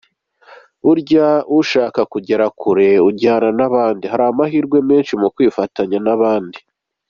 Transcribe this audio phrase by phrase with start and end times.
[0.85, 1.27] Burya
[1.59, 6.59] ushaka kugera kure ujyana n’abandi, hari amahirwe menshi mu kwifatanya n’abandi.